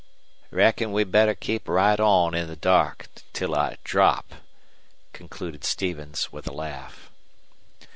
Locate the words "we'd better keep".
0.93-1.67